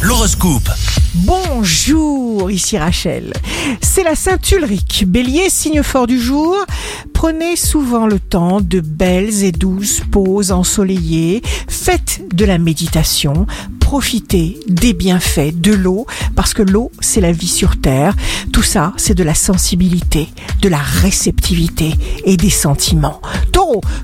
[0.00, 0.70] L'horoscope.
[1.14, 3.34] Bonjour, ici Rachel.
[3.82, 6.56] C'est la Saint-Ulrich, bélier, signe fort du jour.
[7.12, 11.42] Prenez souvent le temps de belles et douces pauses ensoleillées.
[11.68, 13.46] Faites de la méditation.
[13.80, 18.14] Profitez des bienfaits de l'eau, parce que l'eau, c'est la vie sur Terre.
[18.52, 20.28] Tout ça, c'est de la sensibilité,
[20.62, 21.92] de la réceptivité
[22.24, 23.20] et des sentiments.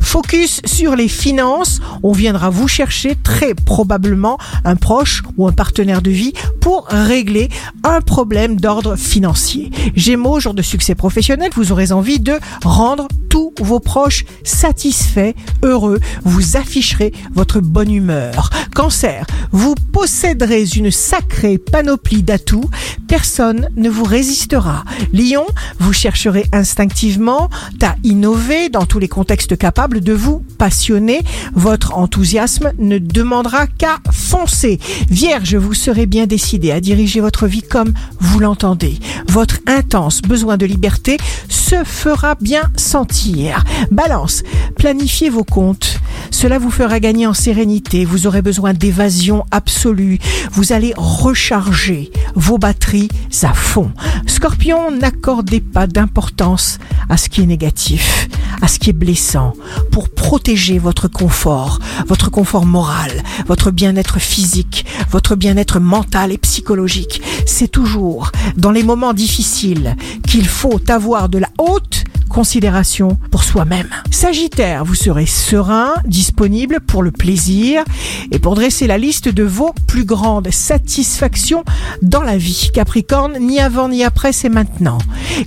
[0.00, 1.80] Focus sur les finances.
[2.02, 7.48] On viendra vous chercher très probablement un proche ou un partenaire de vie pour régler
[7.82, 9.70] un problème d'ordre financier.
[9.94, 16.00] Gémeaux, jour de succès professionnel, vous aurez envie de rendre tous vos proches satisfaits, heureux.
[16.24, 18.50] Vous afficherez votre bonne humeur.
[18.74, 22.68] Cancer, vous posséderez une sacrée panoplie d'atouts.
[23.06, 24.84] Personne ne vous résistera.
[25.12, 25.46] Lion,
[25.78, 27.50] vous chercherez instinctivement
[27.80, 31.20] à innover dans tous les contextes capables de vous passionner.
[31.54, 34.80] Votre enthousiasme ne demandera qu'à foncer.
[35.08, 38.98] Vierge, vous serez bien décidé à diriger votre vie comme vous l'entendez.
[39.28, 41.16] Votre intense besoin de liberté
[41.48, 43.62] se fera bien sentir.
[43.92, 44.42] Balance,
[44.76, 46.00] planifiez vos comptes.
[46.44, 48.04] Cela vous fera gagner en sérénité.
[48.04, 50.18] Vous aurez besoin d'évasion absolue.
[50.52, 53.08] Vous allez recharger vos batteries
[53.44, 53.90] à fond.
[54.26, 56.78] Scorpion, n'accordez pas d'importance
[57.08, 58.28] à ce qui est négatif,
[58.60, 59.54] à ce qui est blessant,
[59.90, 67.22] pour protéger votre confort, votre confort moral, votre bien-être physique, votre bien-être mental et psychologique.
[67.46, 69.96] C'est toujours dans les moments difficiles
[70.28, 72.03] qu'il faut avoir de la haute
[72.34, 73.88] considération pour soi-même.
[74.10, 77.84] Sagittaire, vous serez serein, disponible pour le plaisir
[78.32, 81.62] et pour dresser la liste de vos plus grandes satisfactions
[82.02, 82.70] dans la vie.
[82.74, 84.98] Capricorne, ni avant ni après, c'est maintenant.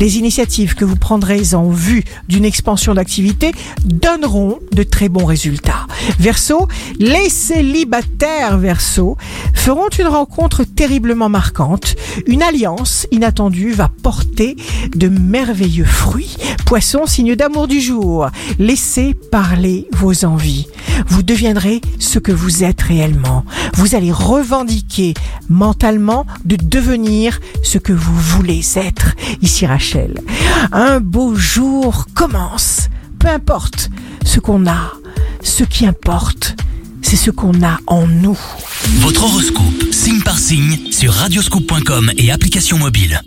[0.00, 3.52] Les initiatives que vous prendrez en vue d'une expansion d'activité
[3.84, 5.86] donneront de très bons résultats.
[6.18, 6.66] Verseau,
[6.98, 9.16] les célibataires Verseau
[9.54, 11.94] feront une rencontre terriblement marquante.
[12.26, 14.56] Une alliance inattendue va porter
[14.96, 16.36] de merveilleux fruits.
[16.72, 18.30] Poisson, signe d'amour du jour.
[18.58, 20.66] Laissez parler vos envies.
[21.06, 23.44] Vous deviendrez ce que vous êtes réellement.
[23.74, 25.12] Vous allez revendiquer
[25.50, 29.14] mentalement de devenir ce que vous voulez être.
[29.42, 30.22] Ici Rachel.
[30.72, 32.88] Un beau jour commence.
[33.18, 33.90] Peu importe
[34.24, 34.92] ce qu'on a,
[35.42, 36.56] ce qui importe,
[37.02, 38.40] c'est ce qu'on a en nous.
[39.00, 43.20] Votre horoscope, signe par signe, sur radioscoop.com et application mobile.